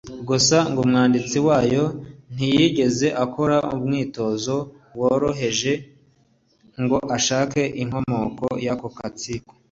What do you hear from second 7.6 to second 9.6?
inkomoko y’ako gatsiko k’ubwiru